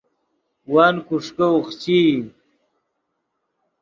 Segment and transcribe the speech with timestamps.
[0.71, 2.01] ون کوݰکے اوخچئی